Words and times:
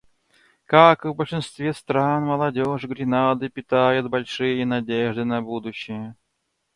Как 0.65 1.05
и 1.05 1.09
в 1.09 1.15
большинстве 1.15 1.73
стран, 1.75 2.23
молодежь 2.23 2.85
Гренады 2.85 3.49
питает 3.49 4.09
большие 4.09 4.65
надежды 4.65 5.25
на 5.25 5.43
будущее. 5.43 6.15